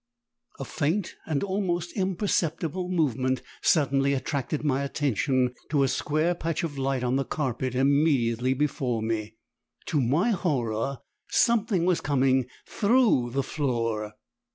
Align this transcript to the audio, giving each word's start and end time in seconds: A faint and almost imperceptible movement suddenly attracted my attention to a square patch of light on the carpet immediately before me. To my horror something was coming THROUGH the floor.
A 0.59 0.65
faint 0.65 1.15
and 1.27 1.43
almost 1.43 1.95
imperceptible 1.95 2.89
movement 2.89 3.43
suddenly 3.61 4.15
attracted 4.15 4.63
my 4.63 4.81
attention 4.81 5.53
to 5.69 5.83
a 5.83 5.87
square 5.87 6.33
patch 6.33 6.63
of 6.63 6.75
light 6.75 7.03
on 7.03 7.17
the 7.17 7.23
carpet 7.23 7.75
immediately 7.75 8.55
before 8.55 9.03
me. 9.03 9.35
To 9.85 10.01
my 10.01 10.31
horror 10.31 11.01
something 11.29 11.85
was 11.85 12.01
coming 12.01 12.47
THROUGH 12.65 13.29
the 13.29 13.43
floor. 13.43 14.13